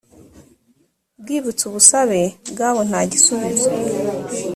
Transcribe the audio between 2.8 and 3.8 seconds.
nta gisubizo